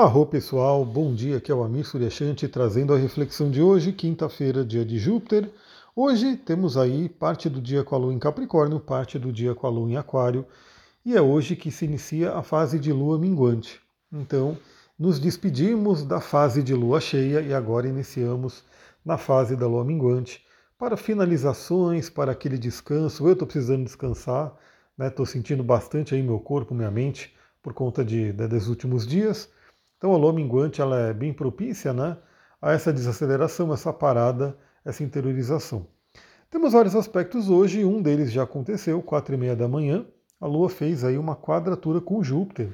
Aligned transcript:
Arro 0.00 0.24
pessoal, 0.24 0.84
bom 0.84 1.12
dia, 1.12 1.38
aqui 1.38 1.50
é 1.50 1.54
o 1.56 1.64
Amir 1.64 1.84
Suryashanti 1.84 2.46
trazendo 2.46 2.94
a 2.94 2.96
reflexão 2.96 3.50
de 3.50 3.60
hoje, 3.60 3.90
quinta-feira, 3.90 4.64
dia 4.64 4.84
de 4.84 4.96
Júpiter. 4.96 5.50
Hoje 5.96 6.36
temos 6.36 6.76
aí 6.76 7.08
parte 7.08 7.48
do 7.48 7.60
dia 7.60 7.82
com 7.82 7.96
a 7.96 7.98
Lua 7.98 8.14
em 8.14 8.18
Capricórnio, 8.20 8.78
parte 8.78 9.18
do 9.18 9.32
dia 9.32 9.56
com 9.56 9.66
a 9.66 9.70
Lua 9.70 9.90
em 9.90 9.96
Aquário, 9.96 10.46
e 11.04 11.16
é 11.16 11.20
hoje 11.20 11.56
que 11.56 11.72
se 11.72 11.84
inicia 11.84 12.32
a 12.32 12.44
fase 12.44 12.78
de 12.78 12.92
Lua 12.92 13.18
minguante. 13.18 13.80
Então, 14.12 14.56
nos 14.96 15.18
despedimos 15.18 16.04
da 16.04 16.20
fase 16.20 16.62
de 16.62 16.74
Lua 16.74 17.00
cheia 17.00 17.40
e 17.40 17.52
agora 17.52 17.88
iniciamos 17.88 18.62
na 19.04 19.18
fase 19.18 19.56
da 19.56 19.66
Lua 19.66 19.84
minguante 19.84 20.44
para 20.78 20.96
finalizações, 20.96 22.08
para 22.08 22.30
aquele 22.30 22.56
descanso. 22.56 23.26
Eu 23.26 23.32
estou 23.32 23.48
precisando 23.48 23.82
descansar, 23.82 24.56
estou 24.96 25.26
né? 25.26 25.32
sentindo 25.32 25.64
bastante 25.64 26.14
aí 26.14 26.22
meu 26.22 26.38
corpo, 26.38 26.72
minha 26.72 26.88
mente 26.88 27.34
por 27.60 27.74
conta 27.74 28.04
de, 28.04 28.32
de, 28.32 28.46
dos 28.46 28.68
últimos 28.68 29.04
dias. 29.04 29.48
Então 29.98 30.14
a 30.14 30.16
lua 30.16 30.32
minguante 30.32 30.80
ela 30.80 30.96
é 31.00 31.12
bem 31.12 31.32
propícia 31.32 31.92
né, 31.92 32.16
a 32.62 32.72
essa 32.72 32.92
desaceleração, 32.92 33.74
essa 33.74 33.92
parada, 33.92 34.56
essa 34.84 35.02
interiorização. 35.02 35.86
Temos 36.48 36.72
vários 36.72 36.94
aspectos 36.94 37.50
hoje, 37.50 37.84
um 37.84 38.00
deles 38.00 38.32
já 38.32 38.44
aconteceu, 38.44 39.02
quatro 39.02 39.34
e 39.34 39.36
meia 39.36 39.56
da 39.56 39.68
manhã, 39.68 40.06
a 40.40 40.46
Lua 40.46 40.70
fez 40.70 41.04
aí 41.04 41.18
uma 41.18 41.34
quadratura 41.34 42.00
com 42.00 42.22
Júpiter. 42.22 42.70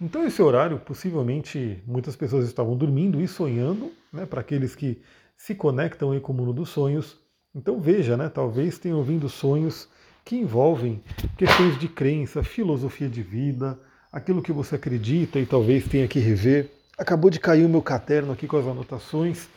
Então 0.00 0.24
esse 0.24 0.42
horário, 0.42 0.80
possivelmente, 0.80 1.80
muitas 1.86 2.16
pessoas 2.16 2.46
estavam 2.46 2.76
dormindo 2.76 3.20
e 3.20 3.28
sonhando, 3.28 3.92
né, 4.12 4.24
para 4.24 4.40
aqueles 4.40 4.74
que 4.74 5.00
se 5.36 5.54
conectam 5.54 6.10
aí 6.10 6.20
com 6.20 6.32
o 6.32 6.36
mundo 6.36 6.54
dos 6.54 6.70
sonhos. 6.70 7.18
Então 7.54 7.80
veja, 7.80 8.16
né, 8.16 8.30
talvez 8.30 8.78
tenham 8.78 9.02
vindo 9.02 9.28
sonhos 9.28 9.88
que 10.24 10.36
envolvem 10.36 11.02
questões 11.36 11.78
de 11.78 11.88
crença, 11.88 12.42
filosofia 12.42 13.08
de 13.08 13.22
vida, 13.22 13.78
aquilo 14.12 14.42
que 14.42 14.52
você 14.52 14.74
acredita 14.74 15.38
e 15.38 15.46
talvez 15.46 15.84
tenha 15.86 16.06
que 16.06 16.18
rever. 16.18 16.70
Acabou 16.98 17.30
de 17.30 17.40
cair 17.40 17.64
o 17.64 17.68
meu 17.68 17.80
caderno 17.80 18.32
aqui 18.32 18.46
com 18.46 18.58
as 18.58 18.66
anotações. 18.66 19.48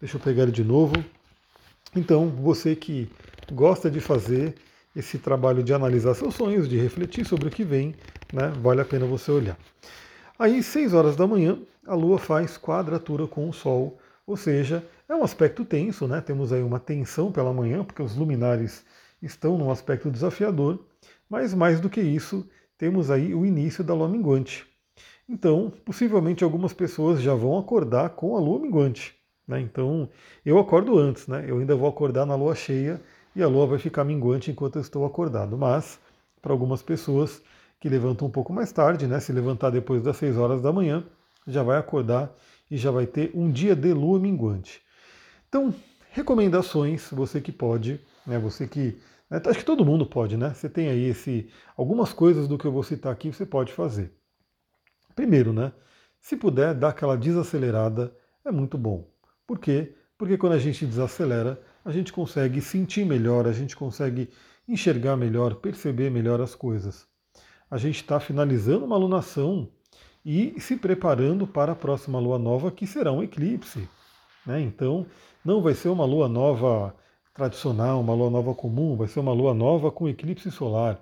Deixa 0.00 0.16
eu 0.16 0.20
pegar 0.20 0.42
ele 0.42 0.52
de 0.52 0.64
novo. 0.64 0.94
Então, 1.94 2.28
você 2.28 2.74
que 2.74 3.08
gosta 3.52 3.90
de 3.90 4.00
fazer 4.00 4.54
esse 4.94 5.18
trabalho 5.18 5.62
de 5.62 5.72
analisar 5.72 6.14
seus 6.14 6.34
sonhos, 6.34 6.68
de 6.68 6.76
refletir 6.76 7.24
sobre 7.24 7.48
o 7.48 7.50
que 7.50 7.62
vem, 7.62 7.94
né, 8.32 8.52
vale 8.60 8.80
a 8.80 8.84
pena 8.84 9.06
você 9.06 9.30
olhar. 9.30 9.56
Aí, 10.38 10.62
6 10.62 10.94
horas 10.94 11.14
da 11.14 11.26
manhã, 11.26 11.58
a 11.86 11.94
Lua 11.94 12.18
faz 12.18 12.58
quadratura 12.58 13.26
com 13.26 13.48
o 13.48 13.52
Sol, 13.52 13.98
ou 14.26 14.36
seja, 14.36 14.84
é 15.08 15.14
um 15.14 15.22
aspecto 15.24 15.64
tenso, 15.64 16.06
né? 16.06 16.20
Temos 16.20 16.52
aí 16.52 16.62
uma 16.62 16.78
tensão 16.78 17.32
pela 17.32 17.52
manhã, 17.52 17.84
porque 17.84 18.02
os 18.02 18.16
luminares 18.16 18.84
estão 19.20 19.58
num 19.58 19.70
aspecto 19.70 20.10
desafiador, 20.10 20.78
mas 21.28 21.52
mais 21.52 21.80
do 21.80 21.90
que 21.90 22.00
isso, 22.00 22.48
temos 22.80 23.10
aí 23.10 23.34
o 23.34 23.44
início 23.44 23.84
da 23.84 23.92
lua 23.92 24.08
minguante. 24.08 24.66
Então, 25.28 25.70
possivelmente 25.84 26.42
algumas 26.42 26.72
pessoas 26.72 27.20
já 27.20 27.34
vão 27.34 27.58
acordar 27.58 28.08
com 28.08 28.34
a 28.34 28.40
lua 28.40 28.58
minguante. 28.58 29.14
Né? 29.46 29.60
Então, 29.60 30.08
eu 30.46 30.58
acordo 30.58 30.98
antes, 30.98 31.26
né? 31.26 31.44
eu 31.46 31.58
ainda 31.58 31.76
vou 31.76 31.86
acordar 31.86 32.24
na 32.24 32.34
lua 32.34 32.54
cheia 32.54 32.98
e 33.36 33.42
a 33.42 33.46
lua 33.46 33.66
vai 33.66 33.78
ficar 33.78 34.02
minguante 34.02 34.50
enquanto 34.50 34.76
eu 34.76 34.80
estou 34.80 35.04
acordado. 35.04 35.58
Mas, 35.58 36.00
para 36.40 36.54
algumas 36.54 36.80
pessoas 36.80 37.42
que 37.78 37.86
levantam 37.86 38.26
um 38.26 38.30
pouco 38.30 38.50
mais 38.50 38.72
tarde, 38.72 39.06
né? 39.06 39.20
se 39.20 39.30
levantar 39.30 39.68
depois 39.68 40.02
das 40.02 40.16
6 40.16 40.38
horas 40.38 40.62
da 40.62 40.72
manhã, 40.72 41.04
já 41.46 41.62
vai 41.62 41.76
acordar 41.76 42.34
e 42.70 42.78
já 42.78 42.90
vai 42.90 43.06
ter 43.06 43.30
um 43.34 43.50
dia 43.52 43.76
de 43.76 43.92
lua 43.92 44.18
minguante. 44.18 44.80
Então, 45.50 45.74
recomendações, 46.12 47.10
você 47.12 47.42
que 47.42 47.52
pode, 47.52 48.00
né? 48.26 48.38
você 48.38 48.66
que? 48.66 48.98
Acho 49.30 49.60
que 49.60 49.64
todo 49.64 49.84
mundo 49.84 50.04
pode, 50.04 50.36
né? 50.36 50.52
Você 50.52 50.68
tem 50.68 50.88
aí 50.88 51.04
esse, 51.04 51.48
algumas 51.76 52.12
coisas 52.12 52.48
do 52.48 52.58
que 52.58 52.66
eu 52.66 52.72
vou 52.72 52.82
citar 52.82 53.12
aqui 53.12 53.32
você 53.32 53.46
pode 53.46 53.72
fazer. 53.72 54.12
Primeiro, 55.14 55.52
né? 55.52 55.72
Se 56.20 56.36
puder 56.36 56.74
dar 56.74 56.88
aquela 56.88 57.16
desacelerada, 57.16 58.12
é 58.44 58.50
muito 58.50 58.76
bom. 58.76 59.08
Por 59.46 59.58
quê? 59.58 59.94
Porque 60.18 60.36
quando 60.36 60.54
a 60.54 60.58
gente 60.58 60.84
desacelera, 60.84 61.62
a 61.84 61.92
gente 61.92 62.12
consegue 62.12 62.60
sentir 62.60 63.06
melhor, 63.06 63.46
a 63.46 63.52
gente 63.52 63.76
consegue 63.76 64.28
enxergar 64.68 65.16
melhor, 65.16 65.54
perceber 65.56 66.10
melhor 66.10 66.40
as 66.40 66.54
coisas. 66.54 67.06
A 67.70 67.78
gente 67.78 67.96
está 67.96 68.18
finalizando 68.18 68.84
uma 68.84 68.96
alunação 68.96 69.70
e 70.24 70.60
se 70.60 70.76
preparando 70.76 71.46
para 71.46 71.72
a 71.72 71.76
próxima 71.76 72.18
lua 72.18 72.38
nova, 72.38 72.70
que 72.70 72.86
será 72.86 73.12
um 73.12 73.22
eclipse. 73.22 73.88
Né? 74.44 74.60
Então, 74.60 75.06
não 75.44 75.62
vai 75.62 75.74
ser 75.74 75.88
uma 75.88 76.04
lua 76.04 76.28
nova 76.28 76.94
tradicional, 77.34 78.00
uma 78.00 78.14
lua 78.14 78.30
nova 78.30 78.54
comum, 78.54 78.96
vai 78.96 79.08
ser 79.08 79.20
uma 79.20 79.32
lua 79.32 79.54
nova 79.54 79.90
com 79.90 80.08
eclipse 80.08 80.50
solar. 80.50 81.00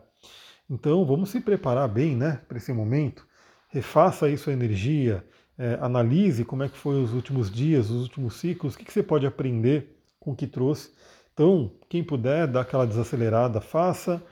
Então 0.71 1.05
vamos 1.05 1.31
se 1.31 1.41
preparar 1.41 1.89
bem 1.89 2.15
né, 2.15 2.41
para 2.47 2.59
esse 2.59 2.73
momento. 2.73 3.27
Refaça 3.71 4.27
aí 4.27 4.37
sua 4.37 4.53
energia, 4.53 5.25
é, 5.57 5.79
analise 5.81 6.45
como 6.45 6.63
é 6.63 6.69
que 6.69 6.77
foi 6.77 7.03
os 7.03 7.13
últimos 7.13 7.51
dias, 7.51 7.91
os 7.91 8.03
últimos 8.03 8.35
ciclos, 8.35 8.75
o 8.75 8.79
que, 8.79 8.85
que 8.85 8.93
você 8.93 9.03
pode 9.03 9.27
aprender 9.27 9.97
com 10.21 10.33
o 10.33 10.37
que 10.37 10.47
trouxe. 10.47 10.93
Então, 11.33 11.73
quem 11.89 12.03
puder 12.03 12.47
dar 12.47 12.63
aquela 12.63 12.87
desacelerada, 12.87 13.61
faça. 13.61 14.23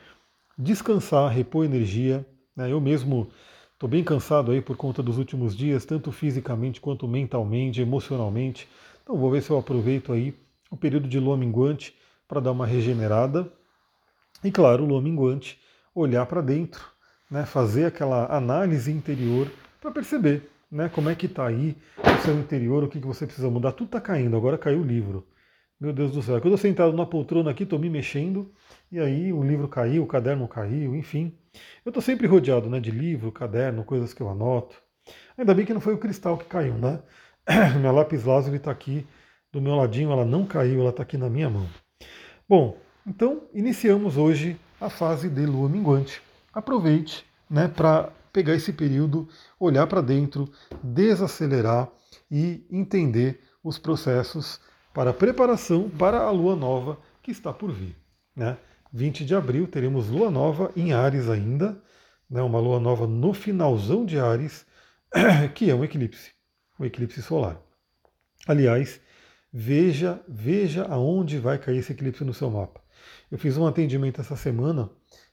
Descansar, 0.58 1.30
repor 1.30 1.64
energia. 1.64 2.26
Né? 2.54 2.72
Eu 2.72 2.80
mesmo 2.80 3.28
estou 3.72 3.88
bem 3.88 4.02
cansado 4.02 4.52
aí 4.52 4.60
por 4.60 4.76
conta 4.76 5.02
dos 5.02 5.18
últimos 5.18 5.56
dias, 5.56 5.84
tanto 5.84 6.10
fisicamente 6.10 6.80
quanto 6.80 7.06
mentalmente, 7.06 7.80
emocionalmente. 7.80 8.68
Então 9.02 9.16
vou 9.16 9.30
ver 9.30 9.42
se 9.42 9.50
eu 9.50 9.58
aproveito 9.58 10.12
aí 10.12 10.34
o 10.70 10.76
período 10.76 11.08
de 11.08 11.18
lua 11.18 11.36
minguante 11.36 11.96
para 12.26 12.40
dar 12.40 12.52
uma 12.52 12.66
regenerada. 12.66 13.50
E 14.42 14.50
claro, 14.50 14.84
lua 14.84 15.00
minguante, 15.00 15.60
olhar 15.94 16.26
para 16.26 16.40
dentro, 16.40 16.84
né, 17.30 17.44
fazer 17.46 17.86
aquela 17.86 18.26
análise 18.34 18.90
interior 18.92 19.50
para 19.80 19.90
perceber 19.90 20.50
né, 20.70 20.88
como 20.88 21.08
é 21.08 21.14
que 21.14 21.26
está 21.26 21.46
aí 21.46 21.76
o 21.98 22.22
seu 22.22 22.38
interior, 22.38 22.84
o 22.84 22.88
que, 22.88 23.00
que 23.00 23.06
você 23.06 23.26
precisa 23.26 23.50
mudar. 23.50 23.72
Tudo 23.72 23.86
está 23.86 24.00
caindo, 24.00 24.36
agora 24.36 24.58
caiu 24.58 24.80
o 24.80 24.84
livro. 24.84 25.26
Meu 25.78 25.92
Deus 25.92 26.12
do 26.12 26.22
céu. 26.22 26.36
Quando 26.36 26.52
eu 26.52 26.54
estou 26.54 26.70
sentado 26.70 26.96
na 26.96 27.04
poltrona 27.04 27.50
aqui, 27.50 27.64
estou 27.64 27.78
me 27.78 27.90
mexendo, 27.90 28.50
e 28.90 28.98
aí 28.98 29.32
o 29.32 29.42
livro 29.42 29.68
caiu, 29.68 30.02
o 30.02 30.06
caderno 30.06 30.48
caiu, 30.48 30.96
enfim. 30.96 31.36
Eu 31.84 31.90
estou 31.90 32.02
sempre 32.02 32.26
rodeado 32.26 32.68
né, 32.70 32.80
de 32.80 32.90
livro, 32.90 33.30
caderno, 33.30 33.84
coisas 33.84 34.14
que 34.14 34.22
eu 34.22 34.28
anoto. 34.28 34.76
Ainda 35.36 35.54
bem 35.54 35.66
que 35.66 35.74
não 35.74 35.80
foi 35.80 35.94
o 35.94 35.98
cristal 35.98 36.38
que 36.38 36.46
caiu, 36.46 36.74
né? 36.74 37.00
Minha 37.78 37.92
lápis 37.92 38.24
lazuli 38.24 38.56
está 38.56 38.70
aqui 38.70 39.06
do 39.56 39.62
meu 39.62 39.74
ladinho, 39.74 40.12
ela 40.12 40.24
não 40.24 40.44
caiu, 40.44 40.82
ela 40.82 40.90
está 40.90 41.02
aqui 41.02 41.16
na 41.16 41.30
minha 41.30 41.48
mão. 41.48 41.66
Bom, 42.46 42.76
então 43.06 43.44
iniciamos 43.54 44.18
hoje 44.18 44.54
a 44.78 44.90
fase 44.90 45.30
de 45.30 45.46
lua 45.46 45.66
minguante. 45.66 46.20
Aproveite 46.52 47.24
né, 47.48 47.66
para 47.66 48.10
pegar 48.34 48.54
esse 48.54 48.70
período, 48.70 49.26
olhar 49.58 49.86
para 49.86 50.02
dentro, 50.02 50.46
desacelerar 50.82 51.88
e 52.30 52.66
entender 52.70 53.40
os 53.64 53.78
processos 53.78 54.60
para 54.92 55.14
preparação 55.14 55.88
para 55.88 56.20
a 56.20 56.30
lua 56.30 56.54
nova 56.54 56.98
que 57.22 57.30
está 57.30 57.50
por 57.50 57.72
vir. 57.72 57.96
Né? 58.36 58.58
20 58.92 59.24
de 59.24 59.34
abril 59.34 59.66
teremos 59.66 60.10
lua 60.10 60.30
nova 60.30 60.70
em 60.76 60.92
Ares 60.92 61.30
ainda, 61.30 61.82
né, 62.28 62.42
uma 62.42 62.60
lua 62.60 62.78
nova 62.78 63.06
no 63.06 63.32
finalzão 63.32 64.04
de 64.04 64.18
Ares, 64.18 64.66
que 65.54 65.70
é 65.70 65.74
um 65.74 65.82
eclipse, 65.82 66.32
um 66.78 66.84
eclipse 66.84 67.22
solar. 67.22 67.58
Aliás, 68.46 69.00
veja, 69.52 70.20
veja 70.28 70.84
aonde 70.84 71.38
vai 71.38 71.58
cair 71.58 71.78
esse 71.78 71.92
eclipse 71.92 72.24
no 72.24 72.34
seu 72.34 72.50
mapa. 72.50 72.80
Eu 73.30 73.38
fiz 73.38 73.56
um 73.56 73.66
atendimento 73.66 74.20
essa 74.20 74.36
semana 74.36 74.90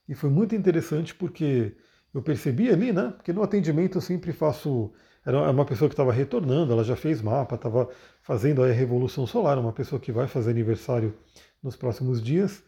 e 0.08 0.16
foi 0.16 0.30
muito 0.30 0.56
interessante 0.56 1.14
porque 1.14 1.76
eu 2.14 2.22
percebi 2.22 2.70
ali, 2.70 2.92
né? 2.92 3.14
Porque 3.16 3.34
no 3.34 3.44
atendimento 3.44 3.98
eu 3.98 4.02
sempre 4.02 4.32
faço. 4.32 4.92
Era 5.26 5.50
uma 5.50 5.66
pessoa 5.66 5.88
que 5.88 5.94
estava 5.94 6.12
retornando, 6.12 6.74
ela 6.74 6.84
já 6.84 6.96
fez 6.96 7.22
mapa, 7.22 7.56
estava 7.56 7.90
fazendo 8.22 8.62
a 8.62 8.68
revolução 8.68 9.26
solar, 9.26 9.58
uma 9.58 9.72
pessoa 9.72 10.00
que 10.00 10.12
vai 10.12 10.28
fazer 10.28 10.52
aniversário 10.52 11.16
nos 11.62 11.76
próximos 11.78 12.22
dias. 12.22 12.62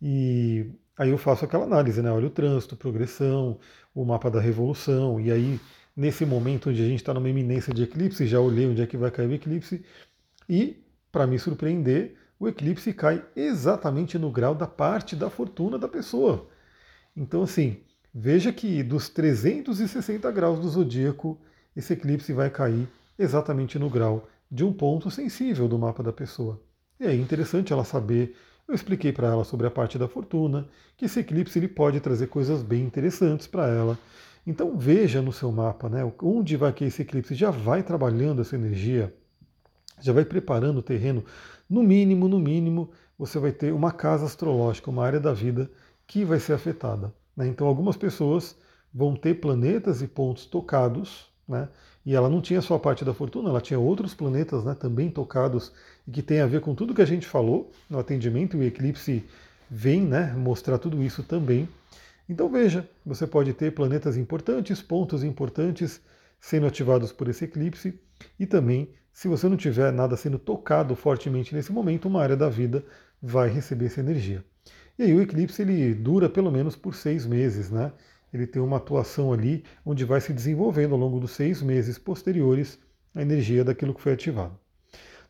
E 0.00 0.70
aí 0.96 1.10
eu 1.10 1.18
faço 1.18 1.44
aquela 1.44 1.64
análise, 1.64 2.00
né? 2.00 2.10
Olha 2.10 2.26
o 2.26 2.30
trânsito, 2.30 2.76
progressão, 2.76 3.58
o 3.94 4.04
mapa 4.04 4.30
da 4.30 4.40
revolução, 4.40 5.20
e 5.20 5.30
aí 5.30 5.60
nesse 5.96 6.24
momento 6.24 6.70
onde 6.70 6.80
a 6.80 6.86
gente 6.86 7.00
está 7.00 7.12
numa 7.12 7.28
iminência 7.28 7.74
de 7.74 7.82
eclipse, 7.82 8.26
já 8.26 8.40
olhei 8.40 8.66
onde 8.68 8.80
é 8.80 8.86
que 8.86 8.96
vai 8.96 9.10
cair 9.10 9.28
o 9.28 9.34
eclipse, 9.34 9.84
e 10.48 10.82
para 11.10 11.26
me 11.26 11.38
surpreender, 11.38 12.16
o 12.38 12.46
eclipse 12.46 12.92
cai 12.92 13.24
exatamente 13.34 14.18
no 14.18 14.30
grau 14.30 14.54
da 14.54 14.66
parte 14.66 15.16
da 15.16 15.28
fortuna 15.28 15.78
da 15.78 15.88
pessoa. 15.88 16.48
Então, 17.16 17.42
assim, 17.42 17.78
veja 18.14 18.52
que 18.52 18.82
dos 18.82 19.08
360 19.08 20.30
graus 20.30 20.60
do 20.60 20.68
zodíaco, 20.68 21.38
esse 21.74 21.94
eclipse 21.94 22.32
vai 22.32 22.48
cair 22.48 22.88
exatamente 23.18 23.78
no 23.78 23.90
grau 23.90 24.28
de 24.50 24.64
um 24.64 24.72
ponto 24.72 25.10
sensível 25.10 25.66
do 25.66 25.78
mapa 25.78 26.02
da 26.02 26.12
pessoa. 26.12 26.60
E 27.00 27.06
é 27.06 27.14
interessante 27.14 27.72
ela 27.72 27.84
saber. 27.84 28.36
Eu 28.66 28.74
expliquei 28.74 29.12
para 29.12 29.28
ela 29.28 29.44
sobre 29.44 29.66
a 29.66 29.70
parte 29.70 29.98
da 29.98 30.06
fortuna, 30.06 30.68
que 30.96 31.06
esse 31.06 31.20
eclipse 31.20 31.58
ele 31.58 31.68
pode 31.68 32.00
trazer 32.00 32.28
coisas 32.28 32.62
bem 32.62 32.82
interessantes 32.82 33.46
para 33.46 33.66
ela. 33.66 33.98
Então 34.46 34.76
veja 34.76 35.20
no 35.20 35.32
seu 35.32 35.50
mapa, 35.50 35.88
né, 35.88 36.10
onde 36.22 36.56
vai 36.56 36.72
que 36.72 36.84
esse 36.84 37.02
eclipse 37.02 37.34
já 37.34 37.50
vai 37.50 37.82
trabalhando 37.82 38.42
essa 38.42 38.54
energia 38.54 39.12
já 40.00 40.12
vai 40.12 40.24
preparando 40.24 40.78
o 40.78 40.82
terreno. 40.82 41.24
No 41.68 41.82
mínimo, 41.82 42.28
no 42.28 42.38
mínimo, 42.38 42.90
você 43.18 43.38
vai 43.38 43.52
ter 43.52 43.72
uma 43.72 43.92
casa 43.92 44.24
astrológica, 44.24 44.90
uma 44.90 45.04
área 45.04 45.20
da 45.20 45.32
vida 45.32 45.70
que 46.06 46.24
vai 46.24 46.40
ser 46.40 46.54
afetada. 46.54 47.12
Né? 47.36 47.46
Então, 47.48 47.66
algumas 47.66 47.96
pessoas 47.96 48.56
vão 48.92 49.14
ter 49.14 49.34
planetas 49.34 50.00
e 50.02 50.08
pontos 50.08 50.46
tocados, 50.46 51.26
né? 51.46 51.68
E 52.04 52.14
ela 52.14 52.30
não 52.30 52.40
tinha 52.40 52.62
só 52.62 52.74
a 52.74 52.78
parte 52.78 53.04
da 53.04 53.12
fortuna, 53.12 53.50
ela 53.50 53.60
tinha 53.60 53.78
outros 53.78 54.14
planetas 54.14 54.64
né, 54.64 54.74
também 54.74 55.10
tocados 55.10 55.72
e 56.06 56.10
que 56.10 56.22
tem 56.22 56.40
a 56.40 56.46
ver 56.46 56.62
com 56.62 56.74
tudo 56.74 56.94
que 56.94 57.02
a 57.02 57.06
gente 57.06 57.26
falou 57.26 57.70
no 57.88 57.98
atendimento, 57.98 58.56
e 58.56 58.60
o 58.60 58.62
eclipse 58.62 59.24
vem 59.70 60.00
né, 60.00 60.32
mostrar 60.32 60.78
tudo 60.78 61.02
isso 61.02 61.22
também. 61.22 61.68
Então 62.26 62.48
veja, 62.48 62.88
você 63.04 63.26
pode 63.26 63.52
ter 63.52 63.74
planetas 63.74 64.16
importantes, 64.16 64.80
pontos 64.80 65.22
importantes 65.22 66.00
sendo 66.40 66.66
ativados 66.66 67.12
por 67.12 67.28
esse 67.28 67.44
eclipse, 67.44 68.00
e 68.38 68.46
também, 68.46 68.88
se 69.18 69.26
você 69.26 69.48
não 69.48 69.56
tiver 69.56 69.92
nada 69.92 70.16
sendo 70.16 70.38
tocado 70.38 70.94
fortemente 70.94 71.52
nesse 71.52 71.72
momento, 71.72 72.06
uma 72.06 72.22
área 72.22 72.36
da 72.36 72.48
vida 72.48 72.84
vai 73.20 73.48
receber 73.48 73.86
essa 73.86 73.98
energia. 73.98 74.44
E 74.96 75.02
aí 75.02 75.12
o 75.12 75.20
eclipse 75.20 75.60
ele 75.60 75.92
dura 75.92 76.28
pelo 76.28 76.52
menos 76.52 76.76
por 76.76 76.94
seis 76.94 77.26
meses, 77.26 77.68
né? 77.68 77.90
Ele 78.32 78.46
tem 78.46 78.62
uma 78.62 78.76
atuação 78.76 79.32
ali 79.32 79.64
onde 79.84 80.04
vai 80.04 80.20
se 80.20 80.32
desenvolvendo 80.32 80.92
ao 80.92 81.00
longo 81.00 81.18
dos 81.18 81.32
seis 81.32 81.60
meses 81.60 81.98
posteriores 81.98 82.78
a 83.12 83.20
energia 83.20 83.64
daquilo 83.64 83.92
que 83.92 84.00
foi 84.00 84.12
ativado. 84.12 84.56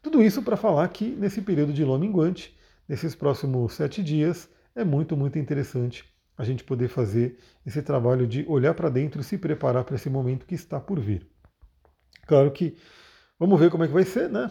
Tudo 0.03 0.23
isso 0.23 0.43
para 0.43 0.59
falar 0.59 0.87
que 0.89 1.07
nesse 1.07 1.41
período 1.41 1.73
de 1.73 1.83
lua 1.83 1.99
minguante, 1.99 2.55
nesses 2.87 3.15
próximos 3.15 3.73
sete 3.73 4.05
dias, 4.05 4.51
é 4.77 4.85
muito, 4.85 5.17
muito 5.17 5.39
interessante 5.39 6.05
a 6.37 6.45
gente 6.45 6.63
poder 6.63 6.89
fazer 6.89 7.39
esse 7.65 7.81
trabalho 7.81 8.27
de 8.27 8.45
olhar 8.49 8.75
para 8.75 8.91
dentro 8.91 9.23
e 9.23 9.25
se 9.25 9.39
preparar 9.39 9.85
para 9.85 9.97
esse 9.97 10.11
momento 10.11 10.45
que 10.45 10.55
está 10.55 10.79
por 10.79 11.01
vir. 11.01 11.27
Claro 12.27 12.51
que 12.51 12.77
vamos 13.39 13.59
ver 13.59 13.71
como 13.71 13.85
é 13.85 13.87
que 13.87 13.93
vai 13.93 14.05
ser, 14.05 14.29
né? 14.29 14.51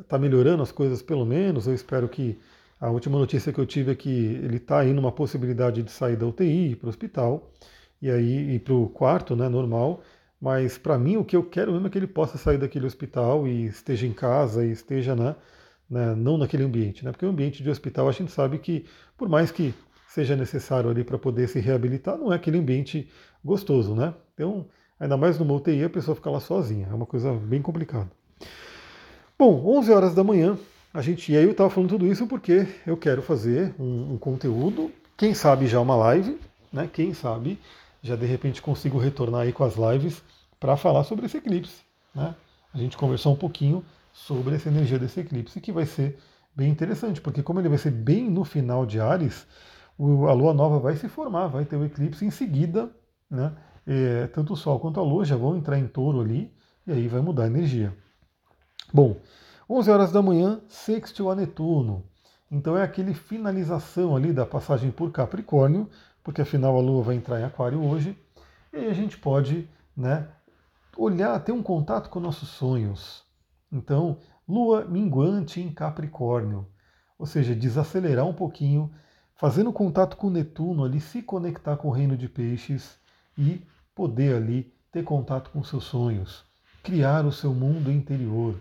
Está 0.00 0.16
é, 0.16 0.18
melhorando 0.18 0.62
as 0.62 0.72
coisas 0.72 1.02
pelo 1.02 1.24
menos. 1.24 1.66
Eu 1.66 1.74
espero 1.74 2.08
que 2.08 2.38
a 2.80 2.90
última 2.90 3.18
notícia 3.18 3.52
que 3.52 3.58
eu 3.58 3.66
tive 3.66 3.92
é 3.92 3.94
que 3.94 4.08
ele 4.08 4.56
está 4.56 4.80
aí 4.80 4.92
numa 4.92 5.12
possibilidade 5.12 5.82
de 5.82 5.90
sair 5.90 6.16
da 6.16 6.26
UTI 6.26 6.76
para 6.76 6.86
o 6.86 6.90
hospital 6.90 7.50
e 8.00 8.10
aí 8.10 8.58
para 8.58 8.74
o 8.74 8.88
quarto, 8.88 9.36
né, 9.36 9.48
normal. 9.48 10.02
Mas 10.40 10.78
para 10.78 10.98
mim 10.98 11.16
o 11.16 11.24
que 11.24 11.36
eu 11.36 11.44
quero 11.44 11.72
mesmo 11.72 11.86
é 11.86 11.90
que 11.90 11.98
ele 11.98 12.06
possa 12.06 12.38
sair 12.38 12.58
daquele 12.58 12.86
hospital 12.86 13.46
e 13.46 13.66
esteja 13.66 14.06
em 14.06 14.12
casa 14.12 14.64
e 14.64 14.70
esteja, 14.70 15.14
né, 15.14 15.36
né 15.88 16.14
não 16.14 16.38
naquele 16.38 16.64
ambiente, 16.64 17.04
né? 17.04 17.12
Porque 17.12 17.26
o 17.26 17.28
ambiente 17.28 17.62
de 17.62 17.68
hospital 17.70 18.08
a 18.08 18.12
gente 18.12 18.32
sabe 18.32 18.58
que 18.58 18.86
por 19.18 19.28
mais 19.28 19.50
que 19.50 19.74
seja 20.08 20.34
necessário 20.34 20.90
ali 20.90 21.04
para 21.04 21.18
poder 21.18 21.48
se 21.48 21.60
reabilitar, 21.60 22.16
não 22.18 22.32
é 22.32 22.36
aquele 22.36 22.58
ambiente 22.58 23.08
gostoso, 23.44 23.94
né? 23.94 24.14
Então, 24.34 24.66
ainda 25.00 25.16
mais 25.16 25.38
numa 25.38 25.54
UTI, 25.54 25.84
a 25.84 25.90
pessoa 25.90 26.14
fica 26.14 26.30
lá 26.30 26.38
sozinha, 26.38 26.86
é 26.90 26.94
uma 26.94 27.06
coisa 27.06 27.32
bem 27.32 27.62
complicada. 27.62 28.10
Bom, 29.38 29.64
11 29.78 29.90
horas 29.90 30.14
da 30.14 30.22
manhã, 30.22 30.58
a 30.92 31.00
gente, 31.00 31.32
e 31.32 31.36
aí 31.36 31.44
eu 31.44 31.52
estava 31.52 31.70
falando 31.70 31.88
tudo 31.88 32.06
isso 32.06 32.26
porque 32.26 32.68
eu 32.86 32.96
quero 32.96 33.22
fazer 33.22 33.74
um, 33.78 34.12
um, 34.12 34.18
conteúdo, 34.18 34.92
quem 35.16 35.32
sabe 35.32 35.66
já 35.66 35.80
uma 35.80 35.96
live, 35.96 36.38
né? 36.70 36.88
Quem 36.92 37.14
sabe 37.14 37.58
já 38.02 38.16
de 38.16 38.26
repente 38.26 38.60
consigo 38.60 38.98
retornar 38.98 39.42
aí 39.42 39.52
com 39.52 39.64
as 39.64 39.76
lives 39.76 40.22
para 40.58 40.76
falar 40.76 41.04
sobre 41.04 41.26
esse 41.26 41.38
eclipse, 41.38 41.82
né? 42.14 42.34
A 42.72 42.78
gente 42.78 42.96
conversar 42.96 43.30
um 43.30 43.36
pouquinho 43.36 43.84
sobre 44.12 44.54
essa 44.54 44.68
energia 44.68 44.98
desse 44.98 45.20
eclipse, 45.20 45.60
que 45.60 45.72
vai 45.72 45.86
ser 45.86 46.18
bem 46.54 46.70
interessante, 46.70 47.20
porque 47.20 47.42
como 47.42 47.60
ele 47.60 47.68
vai 47.68 47.78
ser 47.78 47.90
bem 47.90 48.28
no 48.28 48.44
final 48.44 48.84
de 48.84 49.00
Ares, 49.00 49.46
a 49.98 50.32
lua 50.32 50.52
nova 50.52 50.78
vai 50.78 50.96
se 50.96 51.08
formar, 51.08 51.46
vai 51.46 51.64
ter 51.64 51.76
o 51.76 51.84
eclipse 51.84 52.24
em 52.24 52.30
seguida, 52.30 52.90
né? 53.30 53.52
É, 53.86 54.26
tanto 54.28 54.52
o 54.52 54.56
Sol 54.56 54.78
quanto 54.78 55.00
a 55.00 55.02
Lua 55.02 55.24
já 55.24 55.36
vão 55.36 55.56
entrar 55.56 55.78
em 55.78 55.86
touro 55.86 56.20
ali, 56.20 56.52
e 56.86 56.92
aí 56.92 57.08
vai 57.08 57.20
mudar 57.20 57.44
a 57.44 57.46
energia. 57.46 57.96
Bom, 58.92 59.16
11 59.68 59.90
horas 59.90 60.12
da 60.12 60.20
manhã, 60.20 60.60
sextil 60.68 61.30
a 61.30 61.34
Netuno. 61.34 62.04
Então 62.50 62.76
é 62.76 62.82
aquele 62.82 63.14
finalização 63.14 64.16
ali 64.16 64.32
da 64.32 64.44
passagem 64.44 64.90
por 64.90 65.12
Capricórnio, 65.12 65.88
porque 66.22 66.42
afinal 66.42 66.76
a 66.76 66.80
Lua 66.80 67.02
vai 67.02 67.14
entrar 67.14 67.40
em 67.40 67.44
Aquário 67.44 67.82
hoje, 67.82 68.18
e 68.72 68.76
aí 68.76 68.90
a 68.90 68.92
gente 68.92 69.16
pode 69.16 69.68
né, 69.96 70.28
olhar, 70.96 71.38
ter 71.40 71.52
um 71.52 71.62
contato 71.62 72.10
com 72.10 72.20
nossos 72.20 72.48
sonhos. 72.48 73.24
Então, 73.72 74.18
Lua 74.48 74.84
minguante 74.84 75.60
em 75.60 75.72
Capricórnio, 75.72 76.66
ou 77.18 77.24
seja, 77.24 77.54
desacelerar 77.54 78.26
um 78.26 78.34
pouquinho 78.34 78.90
fazendo 79.36 79.72
contato 79.72 80.16
com 80.16 80.28
Netuno 80.28 80.84
ali, 80.84 81.00
se 81.00 81.22
conectar 81.22 81.76
com 81.76 81.88
o 81.88 81.92
reino 81.92 82.16
de 82.16 82.28
peixes 82.28 82.99
e 83.36 83.60
poder 83.94 84.36
ali 84.36 84.72
ter 84.90 85.04
contato 85.04 85.50
com 85.50 85.62
seus 85.62 85.84
sonhos, 85.84 86.44
criar 86.82 87.24
o 87.24 87.32
seu 87.32 87.54
mundo 87.54 87.90
interior. 87.90 88.56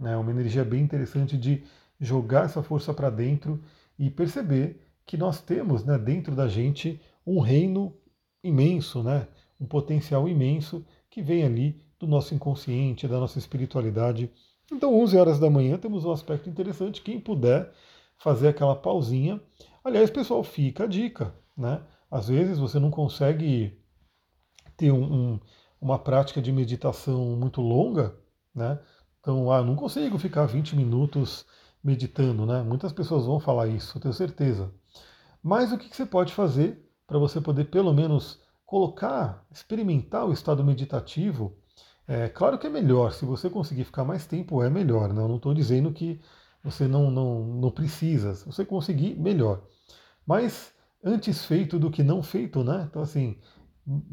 É 0.00 0.04
né? 0.04 0.16
uma 0.16 0.30
energia 0.30 0.64
bem 0.64 0.82
interessante 0.82 1.36
de 1.36 1.64
jogar 2.00 2.46
essa 2.46 2.62
força 2.62 2.92
para 2.92 3.10
dentro 3.10 3.62
e 3.98 4.10
perceber 4.10 4.80
que 5.06 5.16
nós 5.16 5.40
temos 5.40 5.84
né, 5.84 5.98
dentro 5.98 6.34
da 6.34 6.48
gente 6.48 7.00
um 7.26 7.40
reino 7.40 7.94
imenso, 8.42 9.02
né, 9.02 9.28
um 9.60 9.66
potencial 9.66 10.28
imenso 10.28 10.84
que 11.10 11.22
vem 11.22 11.44
ali 11.44 11.80
do 11.98 12.06
nosso 12.06 12.34
inconsciente, 12.34 13.06
da 13.06 13.18
nossa 13.18 13.38
espiritualidade. 13.38 14.30
Então, 14.72 14.94
11 15.00 15.16
horas 15.16 15.38
da 15.38 15.48
manhã, 15.48 15.78
temos 15.78 16.04
um 16.04 16.10
aspecto 16.10 16.48
interessante. 16.48 17.02
Quem 17.02 17.20
puder 17.20 17.72
fazer 18.18 18.48
aquela 18.48 18.74
pausinha, 18.74 19.40
Aliás, 19.84 20.08
pessoal, 20.08 20.42
fica 20.42 20.84
a 20.84 20.86
dica, 20.86 21.34
né? 21.54 21.82
Às 22.10 22.28
vezes 22.28 22.58
você 22.58 22.78
não 22.78 22.90
consegue 22.90 23.78
ter 24.76 24.92
um, 24.92 25.34
um, 25.34 25.40
uma 25.80 25.98
prática 25.98 26.40
de 26.40 26.52
meditação 26.52 27.36
muito 27.36 27.60
longa, 27.60 28.16
né? 28.54 28.78
Então, 29.20 29.50
ah, 29.50 29.62
não 29.62 29.74
consigo 29.74 30.18
ficar 30.18 30.46
20 30.46 30.76
minutos 30.76 31.46
meditando, 31.82 32.46
né? 32.46 32.62
Muitas 32.62 32.92
pessoas 32.92 33.26
vão 33.26 33.40
falar 33.40 33.68
isso, 33.68 34.00
tenho 34.00 34.14
certeza. 34.14 34.72
Mas 35.42 35.72
o 35.72 35.78
que 35.78 35.94
você 35.94 36.06
pode 36.06 36.32
fazer 36.32 36.82
para 37.06 37.18
você 37.18 37.40
poder 37.40 37.66
pelo 37.66 37.92
menos 37.92 38.40
colocar, 38.64 39.46
experimentar 39.50 40.26
o 40.26 40.32
estado 40.32 40.64
meditativo? 40.64 41.56
É 42.06 42.28
claro 42.28 42.58
que 42.58 42.66
é 42.66 42.70
melhor, 42.70 43.12
se 43.12 43.24
você 43.24 43.48
conseguir 43.48 43.84
ficar 43.84 44.04
mais 44.04 44.26
tempo, 44.26 44.62
é 44.62 44.70
melhor. 44.70 45.12
Né? 45.12 45.22
Eu 45.22 45.28
não 45.28 45.36
estou 45.36 45.54
dizendo 45.54 45.92
que 45.92 46.20
você 46.62 46.88
não, 46.88 47.10
não, 47.10 47.44
não 47.44 47.70
precisa. 47.70 48.34
Se 48.34 48.46
você 48.46 48.64
conseguir, 48.64 49.14
melhor. 49.18 49.62
Mas 50.26 50.72
antes 51.02 51.44
feito 51.44 51.78
do 51.78 51.90
que 51.90 52.02
não 52.02 52.22
feito, 52.22 52.64
né? 52.64 52.86
Então, 52.88 53.02
assim, 53.02 53.38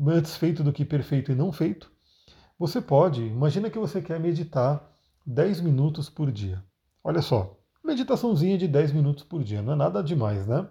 antes 0.07 0.35
feito 0.35 0.63
do 0.63 0.73
que 0.73 0.85
perfeito 0.85 1.31
e 1.31 1.35
não 1.35 1.51
feito, 1.51 1.91
você 2.57 2.81
pode, 2.81 3.23
imagina 3.23 3.69
que 3.69 3.79
você 3.79 4.01
quer 4.01 4.19
meditar 4.19 4.91
10 5.25 5.61
minutos 5.61 6.09
por 6.09 6.31
dia. 6.31 6.63
Olha 7.03 7.21
só, 7.21 7.57
meditaçãozinha 7.83 8.57
de 8.57 8.67
10 8.67 8.91
minutos 8.91 9.23
por 9.23 9.43
dia, 9.43 9.61
não 9.61 9.73
é 9.73 9.75
nada 9.75 10.03
demais, 10.03 10.45
né? 10.45 10.67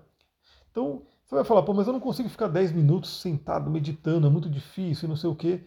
Então, 0.70 1.02
você 1.24 1.34
vai 1.34 1.44
falar, 1.44 1.62
pô, 1.62 1.74
mas 1.74 1.86
eu 1.86 1.92
não 1.92 2.00
consigo 2.00 2.28
ficar 2.28 2.48
10 2.48 2.72
minutos 2.72 3.20
sentado 3.20 3.70
meditando, 3.70 4.26
é 4.26 4.30
muito 4.30 4.48
difícil, 4.48 5.08
não 5.08 5.16
sei 5.16 5.30
o 5.30 5.34
quê. 5.34 5.66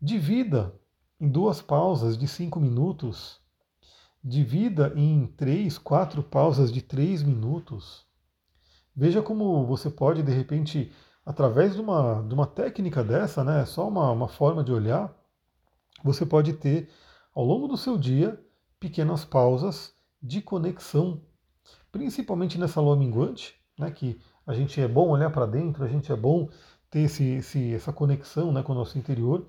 Divida 0.00 0.74
em 1.20 1.28
duas 1.28 1.60
pausas 1.60 2.16
de 2.16 2.28
5 2.28 2.60
minutos 2.60 3.40
divida 4.22 4.92
em 4.96 5.26
três, 5.26 5.78
quatro 5.78 6.22
pausas 6.22 6.72
de 6.72 6.82
três 6.82 7.22
minutos. 7.22 8.06
Veja 8.94 9.22
como 9.22 9.64
você 9.64 9.88
pode, 9.88 10.22
de 10.22 10.32
repente, 10.32 10.92
através 11.28 11.74
de 11.74 11.80
uma, 11.82 12.24
de 12.26 12.32
uma 12.32 12.46
técnica 12.46 13.04
dessa, 13.04 13.44
né, 13.44 13.62
só 13.66 13.86
uma, 13.86 14.10
uma 14.10 14.28
forma 14.28 14.64
de 14.64 14.72
olhar, 14.72 15.14
você 16.02 16.24
pode 16.24 16.54
ter, 16.54 16.88
ao 17.34 17.44
longo 17.44 17.68
do 17.68 17.76
seu 17.76 17.98
dia, 17.98 18.42
pequenas 18.80 19.26
pausas 19.26 19.92
de 20.22 20.40
conexão, 20.40 21.20
principalmente 21.92 22.56
nessa 22.56 22.80
lua 22.80 22.96
minguante, 22.96 23.54
né, 23.78 23.90
que 23.90 24.18
a 24.46 24.54
gente 24.54 24.80
é 24.80 24.88
bom 24.88 25.10
olhar 25.10 25.28
para 25.28 25.44
dentro, 25.44 25.84
a 25.84 25.86
gente 25.86 26.10
é 26.10 26.16
bom 26.16 26.48
ter 26.90 27.00
esse, 27.00 27.24
esse, 27.24 27.74
essa 27.74 27.92
conexão 27.92 28.50
né, 28.50 28.62
com 28.62 28.72
o 28.72 28.74
nosso 28.74 28.96
interior. 28.96 29.46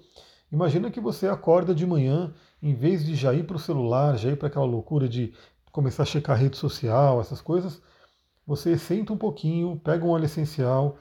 Imagina 0.52 0.92
que 0.92 1.00
você 1.00 1.30
acorda 1.30 1.74
de 1.74 1.86
manhã, 1.86 2.34
em 2.62 2.76
vez 2.76 3.06
de 3.06 3.16
já 3.16 3.34
ir 3.34 3.48
para 3.48 3.56
o 3.56 3.60
celular, 3.60 4.18
já 4.18 4.30
ir 4.30 4.36
para 4.36 4.50
aquela 4.50 4.66
loucura 4.66 5.08
de 5.08 5.34
começar 5.72 6.04
a 6.04 6.06
checar 6.06 6.38
rede 6.38 6.58
social, 6.58 7.22
essas 7.22 7.40
coisas, 7.40 7.82
você 8.46 8.78
senta 8.78 9.14
um 9.14 9.18
pouquinho, 9.18 9.80
pega 9.82 10.04
um 10.04 10.10
óleo 10.10 10.26
essencial, 10.26 10.98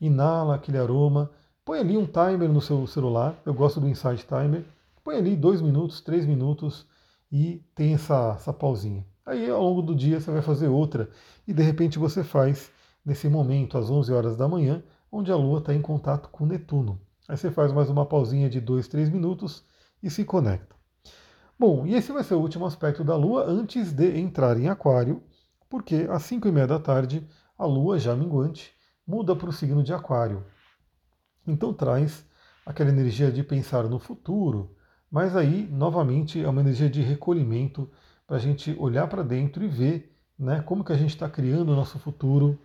inala 0.00 0.54
aquele 0.54 0.78
aroma, 0.78 1.30
põe 1.64 1.80
ali 1.80 1.96
um 1.96 2.06
timer 2.06 2.48
no 2.48 2.60
seu 2.60 2.86
celular, 2.86 3.40
eu 3.44 3.52
gosto 3.52 3.80
do 3.80 3.88
Insight 3.88 4.26
Timer, 4.26 4.64
põe 5.04 5.16
ali 5.16 5.36
dois 5.36 5.60
minutos, 5.60 6.00
três 6.00 6.24
minutos 6.24 6.86
e 7.30 7.62
tem 7.74 7.94
essa, 7.94 8.34
essa 8.36 8.52
pausinha. 8.52 9.04
Aí 9.24 9.50
ao 9.50 9.62
longo 9.62 9.82
do 9.82 9.94
dia 9.94 10.20
você 10.20 10.30
vai 10.30 10.42
fazer 10.42 10.68
outra 10.68 11.10
e 11.46 11.52
de 11.52 11.62
repente 11.62 11.98
você 11.98 12.24
faz 12.24 12.70
nesse 13.04 13.28
momento, 13.28 13.76
às 13.76 13.90
11 13.90 14.12
horas 14.12 14.36
da 14.36 14.48
manhã, 14.48 14.82
onde 15.10 15.30
a 15.30 15.36
Lua 15.36 15.58
está 15.58 15.74
em 15.74 15.80
contato 15.80 16.28
com 16.30 16.46
Netuno. 16.46 17.00
Aí 17.28 17.36
você 17.36 17.50
faz 17.50 17.72
mais 17.72 17.90
uma 17.90 18.06
pausinha 18.06 18.48
de 18.48 18.60
2, 18.60 18.88
3 18.88 19.10
minutos 19.10 19.64
e 20.02 20.10
se 20.10 20.24
conecta. 20.24 20.76
Bom, 21.58 21.86
e 21.86 21.94
esse 21.94 22.12
vai 22.12 22.22
ser 22.22 22.34
o 22.34 22.40
último 22.40 22.64
aspecto 22.66 23.02
da 23.02 23.16
Lua 23.16 23.44
antes 23.44 23.92
de 23.92 24.18
entrar 24.18 24.58
em 24.58 24.68
Aquário, 24.68 25.22
porque 25.68 26.06
às 26.10 26.22
5 26.22 26.48
e 26.48 26.52
meia 26.52 26.66
da 26.66 26.78
tarde 26.78 27.26
a 27.58 27.66
Lua, 27.66 27.98
já 27.98 28.14
minguante, 28.14 28.72
muda 29.08 29.34
para 29.34 29.48
o 29.48 29.52
signo 29.52 29.82
de 29.82 29.94
Aquário. 29.94 30.44
Então 31.46 31.72
traz 31.72 32.26
aquela 32.66 32.90
energia 32.90 33.32
de 33.32 33.42
pensar 33.42 33.84
no 33.84 33.98
futuro, 33.98 34.76
mas 35.10 35.34
aí, 35.34 35.66
novamente, 35.72 36.44
é 36.44 36.46
uma 36.46 36.60
energia 36.60 36.90
de 36.90 37.00
recolhimento 37.00 37.90
para 38.26 38.36
a 38.36 38.40
gente 38.40 38.76
olhar 38.78 39.08
para 39.08 39.22
dentro 39.22 39.64
e 39.64 39.68
ver 39.68 40.14
né, 40.38 40.60
como 40.60 40.84
que 40.84 40.92
a 40.92 40.96
gente 40.96 41.10
está 41.10 41.30
criando 41.30 41.72
o 41.72 41.74
nosso 41.74 41.98
futuro, 41.98 42.58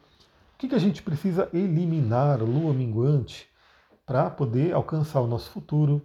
o 0.53 0.57
que, 0.57 0.67
que 0.67 0.75
a 0.75 0.79
gente 0.79 1.01
precisa 1.01 1.49
eliminar, 1.53 2.41
Lua 2.43 2.73
minguante, 2.73 3.47
para 4.05 4.29
poder 4.29 4.73
alcançar 4.73 5.21
o 5.21 5.27
nosso 5.27 5.49
futuro? 5.49 6.01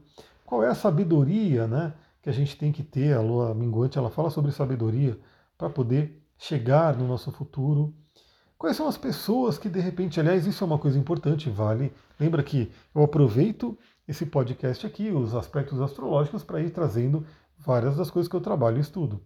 Qual 0.46 0.62
é 0.62 0.68
a 0.68 0.74
sabedoria 0.74 1.66
né, 1.66 1.92
que 2.22 2.30
a 2.30 2.32
gente 2.32 2.56
tem 2.56 2.72
que 2.72 2.82
ter? 2.82 3.12
A 3.12 3.20
lua 3.20 3.54
minguante 3.54 3.98
ela 3.98 4.10
fala 4.10 4.30
sobre 4.30 4.52
sabedoria 4.52 5.18
para 5.58 5.68
poder 5.68 6.24
chegar 6.38 6.96
no 6.96 7.06
nosso 7.06 7.30
futuro. 7.32 7.94
Quais 8.58 8.76
são 8.76 8.88
as 8.88 8.98
pessoas 8.98 9.56
que 9.56 9.68
de 9.68 9.78
repente, 9.78 10.18
aliás, 10.18 10.44
isso 10.44 10.64
é 10.64 10.66
uma 10.66 10.80
coisa 10.80 10.98
importante, 10.98 11.48
vale. 11.48 11.92
Lembra 12.18 12.42
que 12.42 12.72
eu 12.92 13.04
aproveito 13.04 13.78
esse 14.06 14.26
podcast 14.26 14.84
aqui, 14.84 15.12
os 15.12 15.32
aspectos 15.32 15.80
astrológicos, 15.80 16.42
para 16.42 16.60
ir 16.60 16.70
trazendo 16.70 17.24
várias 17.56 17.96
das 17.96 18.10
coisas 18.10 18.28
que 18.28 18.34
eu 18.34 18.40
trabalho 18.40 18.78
e 18.78 18.80
estudo. 18.80 19.22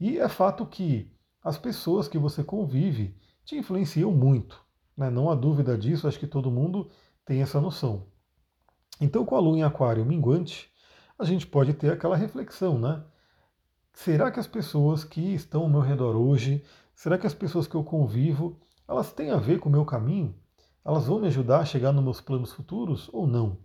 E 0.00 0.18
é 0.18 0.28
fato 0.28 0.66
que 0.66 1.08
as 1.44 1.56
pessoas 1.56 2.08
que 2.08 2.18
você 2.18 2.42
convive 2.42 3.16
te 3.44 3.56
influenciam 3.56 4.10
muito. 4.10 4.60
Né? 4.96 5.08
Não 5.10 5.30
há 5.30 5.36
dúvida 5.36 5.78
disso, 5.78 6.08
acho 6.08 6.18
que 6.18 6.26
todo 6.26 6.50
mundo 6.50 6.90
tem 7.24 7.40
essa 7.40 7.60
noção. 7.60 8.08
Então, 9.00 9.24
com 9.24 9.36
a 9.36 9.40
lua 9.40 9.58
em 9.58 9.62
aquário 9.62 10.04
minguante, 10.04 10.68
a 11.16 11.24
gente 11.24 11.46
pode 11.46 11.72
ter 11.72 11.92
aquela 11.92 12.16
reflexão, 12.16 12.80
né? 12.80 13.04
Será 13.92 14.30
que 14.30 14.40
as 14.40 14.46
pessoas 14.46 15.04
que 15.04 15.34
estão 15.34 15.62
ao 15.62 15.68
meu 15.68 15.80
redor 15.80 16.16
hoje, 16.16 16.64
será 16.94 17.16
que 17.16 17.26
as 17.26 17.34
pessoas 17.34 17.66
que 17.66 17.74
eu 17.74 17.84
convivo, 17.84 18.58
elas 18.86 19.12
têm 19.12 19.30
a 19.30 19.36
ver 19.36 19.58
com 19.58 19.68
o 19.68 19.72
meu 19.72 19.84
caminho? 19.84 20.34
Elas 20.84 21.06
vão 21.06 21.20
me 21.20 21.28
ajudar 21.28 21.60
a 21.60 21.64
chegar 21.64 21.92
nos 21.92 22.04
meus 22.04 22.20
planos 22.20 22.52
futuros 22.52 23.08
ou 23.12 23.26
não? 23.26 23.58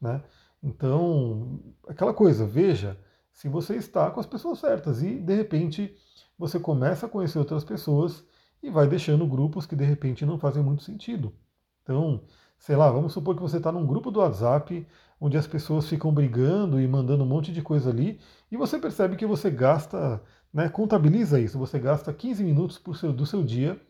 Né? 0.00 0.22
Então, 0.62 1.60
aquela 1.86 2.14
coisa, 2.14 2.46
veja 2.46 2.98
se 3.34 3.48
você 3.48 3.76
está 3.76 4.10
com 4.10 4.20
as 4.20 4.26
pessoas 4.26 4.60
certas 4.60 5.02
e 5.02 5.18
de 5.18 5.34
repente 5.34 5.94
você 6.38 6.58
começa 6.58 7.06
a 7.06 7.08
conhecer 7.08 7.38
outras 7.38 7.64
pessoas 7.64 8.24
e 8.62 8.70
vai 8.70 8.86
deixando 8.86 9.26
grupos 9.26 9.66
que 9.66 9.76
de 9.76 9.84
repente 9.84 10.24
não 10.24 10.38
fazem 10.38 10.62
muito 10.62 10.82
sentido. 10.84 11.34
Então, 11.82 12.22
sei 12.58 12.76
lá, 12.76 12.90
vamos 12.90 13.12
supor 13.12 13.34
que 13.34 13.42
você 13.42 13.58
está 13.58 13.70
num 13.70 13.86
grupo 13.86 14.10
do 14.10 14.20
WhatsApp 14.20 14.86
onde 15.20 15.36
as 15.36 15.46
pessoas 15.46 15.88
ficam 15.88 16.14
brigando 16.14 16.80
e 16.80 16.86
mandando 16.86 17.24
um 17.24 17.26
monte 17.26 17.52
de 17.52 17.60
coisa 17.60 17.90
ali 17.90 18.20
e 18.50 18.56
você 18.56 18.78
percebe 18.78 19.16
que 19.16 19.26
você 19.26 19.50
gasta, 19.50 20.22
né, 20.52 20.68
contabiliza 20.68 21.40
isso, 21.40 21.58
você 21.58 21.78
gasta 21.78 22.12
15 22.12 22.42
minutos 22.42 22.80
seu, 22.98 23.12
do 23.12 23.26
seu 23.26 23.42
dia 23.42 23.80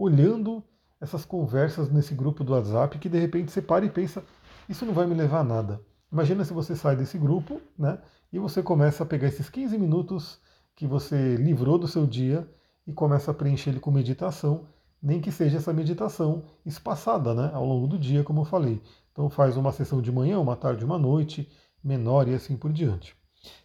olhando 0.00 0.64
essas 0.98 1.26
conversas 1.26 1.90
nesse 1.90 2.14
grupo 2.14 2.42
do 2.42 2.54
WhatsApp 2.54 2.98
que 2.98 3.08
de 3.08 3.18
repente 3.18 3.52
você 3.52 3.60
para 3.60 3.84
e 3.84 3.90
pensa, 3.90 4.24
isso 4.66 4.86
não 4.86 4.94
vai 4.94 5.06
me 5.06 5.14
levar 5.14 5.40
a 5.40 5.44
nada. 5.44 5.82
Imagina 6.10 6.42
se 6.42 6.54
você 6.54 6.74
sai 6.74 6.96
desse 6.96 7.18
grupo, 7.18 7.60
né, 7.78 7.98
e 8.32 8.38
você 8.38 8.62
começa 8.62 9.02
a 9.02 9.06
pegar 9.06 9.28
esses 9.28 9.50
15 9.50 9.76
minutos 9.76 10.40
que 10.74 10.86
você 10.86 11.36
livrou 11.36 11.78
do 11.78 11.86
seu 11.86 12.06
dia 12.06 12.48
e 12.86 12.92
começa 12.94 13.30
a 13.30 13.34
preencher 13.34 13.70
ele 13.70 13.80
com 13.80 13.90
meditação, 13.90 14.66
nem 15.02 15.20
que 15.20 15.30
seja 15.30 15.58
essa 15.58 15.72
meditação 15.72 16.44
espaçada 16.64 17.34
né, 17.34 17.50
ao 17.52 17.66
longo 17.66 17.86
do 17.86 17.98
dia, 17.98 18.24
como 18.24 18.40
eu 18.40 18.44
falei. 18.46 18.80
Então 19.12 19.28
faz 19.28 19.56
uma 19.56 19.70
sessão 19.70 20.00
de 20.00 20.10
manhã, 20.10 20.38
uma 20.40 20.56
tarde, 20.56 20.84
uma 20.84 20.98
noite, 20.98 21.46
menor 21.84 22.26
e 22.26 22.34
assim 22.34 22.56
por 22.56 22.72
diante. 22.72 23.14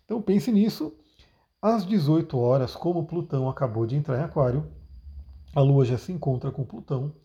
Então 0.04 0.22
pense 0.22 0.51
nisso. 0.51 0.94
Às 1.62 1.86
18 1.86 2.38
horas, 2.38 2.75
como 2.75 3.08
Plutão 3.08 3.50
acabou 3.50 3.86
de 3.86 3.96
entrar 3.96 4.20
em 4.20 4.24
Aquário, 4.24 4.70
a 5.55 5.62
Lua 5.62 5.85
já 5.85 5.97
se 5.97 6.12
encontra 6.12 6.51
com 6.51 6.65
Plutão, 6.65 7.15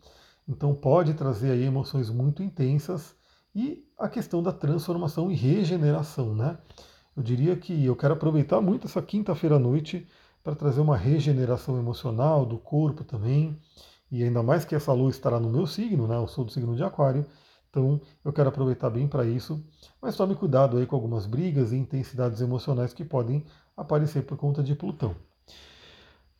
então 0.49 0.72
pode 0.72 1.14
trazer 1.14 1.50
aí 1.50 1.64
emoções 1.64 2.08
muito 2.08 2.44
intensas 2.44 3.16
e 3.52 3.84
a 3.99 4.08
questão 4.08 4.40
da 4.40 4.52
transformação 4.52 5.32
e 5.32 5.34
regeneração, 5.34 6.32
né? 6.34 6.56
Eu 7.16 7.25
diria 7.25 7.56
que 7.56 7.84
eu 7.84 7.96
quero 7.96 8.14
aproveitar 8.14 8.60
muito 8.60 8.87
essa 8.87 9.02
quinta-feira 9.02 9.56
à 9.56 9.58
noite 9.58 10.06
para 10.44 10.54
trazer 10.54 10.80
uma 10.80 10.96
regeneração 10.96 11.76
emocional 11.76 12.46
do 12.46 12.56
corpo 12.56 13.02
também, 13.02 13.60
e 14.10 14.22
ainda 14.22 14.42
mais 14.42 14.64
que 14.64 14.76
essa 14.76 14.92
lua 14.92 15.10
estará 15.10 15.40
no 15.40 15.50
meu 15.50 15.66
signo, 15.66 16.06
né? 16.06 16.16
Eu 16.16 16.28
sou 16.28 16.44
do 16.44 16.52
signo 16.52 16.76
de 16.76 16.84
Aquário, 16.84 17.26
então 17.68 18.00
eu 18.25 18.32
quero 18.32 18.49
aproveitar 18.49 18.90
bem 18.90 19.08
para 19.08 19.25
isso, 19.25 19.60
mas 20.00 20.16
tome 20.16 20.37
cuidado 20.37 20.78
aí 20.78 20.87
com 20.87 20.94
algumas 20.94 21.26
brigas 21.26 21.72
e 21.72 21.76
intensidades 21.76 22.40
emocionais 22.40 22.94
que 22.94 23.04
podem 23.04 23.44
aparecer 23.76 24.22
por 24.22 24.38
conta 24.38 24.62
de 24.62 24.76
Plutão. 24.76 25.16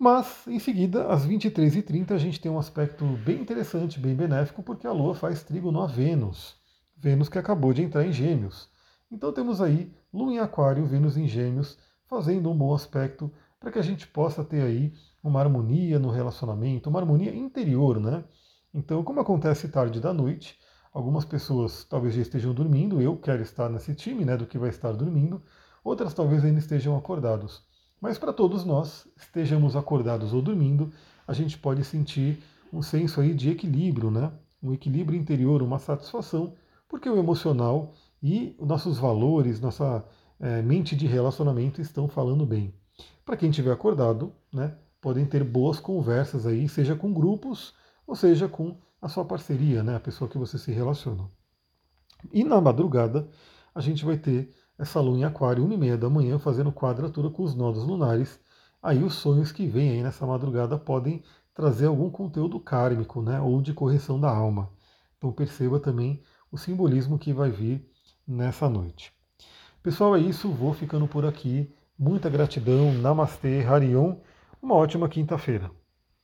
Mas, 0.03 0.47
em 0.47 0.59
seguida, 0.59 1.09
às 1.13 1.27
23h30, 1.27 2.13
a 2.13 2.17
gente 2.17 2.41
tem 2.41 2.51
um 2.51 2.59
aspecto 2.59 3.05
bem 3.19 3.39
interessante, 3.39 4.01
bem 4.01 4.15
benéfico, 4.15 4.63
porque 4.63 4.87
a 4.87 4.93
Lua 4.93 5.15
faz 5.15 5.43
trígono 5.43 5.79
a 5.83 5.87
Vênus. 5.87 6.57
Vênus 6.97 7.29
que 7.29 7.39
acabou 7.39 7.75
de 7.75 7.83
entrar 7.83 8.07
em 8.07 8.11
Gêmeos. 8.11 8.71
Então 9.13 9.31
temos 9.31 9.61
aí 9.61 9.95
Lua 10.11 10.33
em 10.33 10.39
Aquário, 10.39 10.87
Vênus 10.87 11.19
em 11.19 11.29
Gêmeos, 11.29 11.77
fazendo 12.07 12.51
um 12.51 12.57
bom 12.57 12.75
aspecto 12.75 13.31
para 13.61 13.71
que 13.71 13.79
a 13.79 13.83
gente 13.83 14.07
possa 14.07 14.43
ter 14.43 14.63
aí 14.63 14.95
uma 15.23 15.39
harmonia 15.39 15.99
no 15.99 16.09
relacionamento, 16.09 16.89
uma 16.89 16.99
harmonia 16.99 17.35
interior, 17.35 18.01
né? 18.01 18.25
Então, 18.73 19.05
como 19.05 19.21
acontece 19.21 19.69
tarde 19.69 20.01
da 20.01 20.15
noite, 20.15 20.59
algumas 20.95 21.27
pessoas 21.27 21.85
talvez 21.85 22.15
já 22.15 22.23
estejam 22.23 22.55
dormindo, 22.55 23.03
eu 23.03 23.19
quero 23.19 23.43
estar 23.43 23.69
nesse 23.69 23.95
time, 23.95 24.25
né, 24.25 24.35
do 24.35 24.47
que 24.47 24.57
vai 24.57 24.71
estar 24.71 24.93
dormindo, 24.93 25.43
outras 25.85 26.15
talvez 26.15 26.43
ainda 26.43 26.59
estejam 26.59 26.97
acordados. 26.97 27.69
Mas 28.01 28.19
para 28.19 28.33
todos 28.33 28.65
nós, 28.65 29.07
estejamos 29.17 29.77
acordados 29.77 30.33
ou 30.33 30.41
dormindo, 30.41 30.91
a 31.27 31.33
gente 31.33 31.59
pode 31.59 31.85
sentir 31.85 32.43
um 32.73 32.83
senso 32.83 33.21
aí 33.21 33.35
de 33.35 33.51
equilíbrio, 33.51 34.11
né? 34.11 34.33
Um 34.63 34.73
equilíbrio 34.73 35.19
interior, 35.19 35.63
uma 35.63 35.79
satisfação, 35.79 36.55
porque 36.89 37.09
o 37.09 37.19
emocional 37.19 37.93
e 38.23 38.57
nossos 38.59 38.99
valores, 38.99 39.61
nossa 39.61 40.05
é, 40.39 40.63
mente 40.63 40.97
de 40.97 41.07
relacionamento 41.07 41.81
estão 41.81 42.09
falando 42.09 42.47
bem. 42.47 42.75
Para 43.25 43.37
quem 43.37 43.51
estiver 43.51 43.73
acordado, 43.73 44.33
né, 44.53 44.77
podem 45.01 45.25
ter 45.25 45.45
boas 45.45 45.79
conversas 45.79 46.47
aí, 46.47 46.69
seja 46.69 46.97
com 46.97 47.13
grupos 47.13 47.75
ou 48.07 48.17
seja 48.17 48.49
com 48.49 48.77
a 49.01 49.09
sua 49.09 49.25
parceria, 49.25 49.83
né, 49.83 49.97
a 49.97 50.01
pessoa 50.01 50.29
que 50.29 50.39
você 50.39 50.59
se 50.59 50.73
relaciona. 50.73 51.31
E 52.33 52.45
na 52.45 52.61
madrugada, 52.61 53.29
a 53.75 53.81
gente 53.81 54.05
vai 54.05 54.17
ter 54.17 54.53
essa 54.81 54.99
lua 54.99 55.19
em 55.19 55.25
aquário, 55.25 55.63
uma 55.63 55.75
e 55.75 55.77
meia 55.77 55.99
da 55.99 56.09
manhã, 56.09 56.39
fazendo 56.39 56.73
quadratura 56.73 57.29
com 57.29 57.43
os 57.43 57.55
nodos 57.55 57.85
lunares. 57.85 58.41
Aí 58.83 59.05
os 59.05 59.13
sonhos 59.13 59.53
que 59.53 59.67
vêm 59.67 59.91
aí 59.91 60.03
nessa 60.03 60.27
madrugada 60.27 60.79
podem 60.79 61.23
trazer 61.55 61.87
algum 61.87 62.09
conteúdo 62.09 62.59
kármico, 62.59 63.21
né, 63.21 63.39
ou 63.41 63.61
de 63.61 63.75
correção 63.75 64.19
da 64.19 64.31
alma. 64.31 64.71
Então 65.19 65.31
perceba 65.31 65.79
também 65.79 66.23
o 66.51 66.57
simbolismo 66.57 67.19
que 67.19 67.31
vai 67.31 67.51
vir 67.51 67.87
nessa 68.27 68.71
noite. 68.71 69.13
Pessoal, 69.83 70.17
é 70.17 70.21
isso. 70.21 70.49
Vou 70.49 70.73
ficando 70.73 71.07
por 71.07 71.27
aqui. 71.27 71.71
Muita 71.99 72.31
gratidão. 72.31 72.95
Namastê, 72.95 73.63
Harion. 73.63 74.17
Uma 74.63 74.77
ótima 74.77 75.11
quinta-feira. 75.11 75.71